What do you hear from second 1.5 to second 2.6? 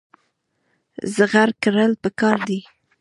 کرل پکار دي.